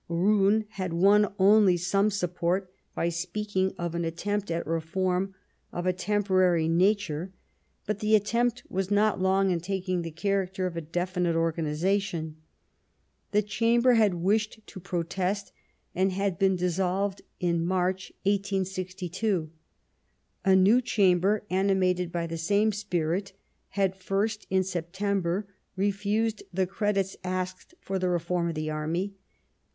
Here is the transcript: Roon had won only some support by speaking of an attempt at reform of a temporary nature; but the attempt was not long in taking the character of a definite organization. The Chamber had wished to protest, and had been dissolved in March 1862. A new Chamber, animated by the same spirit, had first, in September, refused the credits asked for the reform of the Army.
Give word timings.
Roon 0.09 0.65
had 0.69 0.93
won 0.93 1.31
only 1.37 1.77
some 1.77 2.09
support 2.09 2.73
by 2.95 3.07
speaking 3.09 3.75
of 3.77 3.93
an 3.93 4.03
attempt 4.03 4.49
at 4.49 4.65
reform 4.65 5.35
of 5.71 5.85
a 5.85 5.93
temporary 5.93 6.67
nature; 6.67 7.31
but 7.85 7.99
the 7.99 8.15
attempt 8.15 8.63
was 8.67 8.89
not 8.89 9.21
long 9.21 9.51
in 9.51 9.59
taking 9.59 10.01
the 10.01 10.09
character 10.09 10.65
of 10.65 10.75
a 10.75 10.81
definite 10.81 11.35
organization. 11.35 12.37
The 13.29 13.43
Chamber 13.43 13.93
had 13.93 14.15
wished 14.15 14.65
to 14.65 14.79
protest, 14.79 15.51
and 15.93 16.11
had 16.11 16.39
been 16.39 16.55
dissolved 16.55 17.21
in 17.39 17.63
March 17.63 18.11
1862. 18.23 19.51
A 20.43 20.55
new 20.55 20.81
Chamber, 20.81 21.43
animated 21.51 22.11
by 22.11 22.25
the 22.25 22.39
same 22.39 22.71
spirit, 22.71 23.33
had 23.69 23.95
first, 23.95 24.47
in 24.49 24.63
September, 24.63 25.45
refused 25.75 26.41
the 26.51 26.65
credits 26.65 27.17
asked 27.23 27.75
for 27.79 27.99
the 27.99 28.09
reform 28.09 28.49
of 28.49 28.55
the 28.55 28.71
Army. 28.71 29.13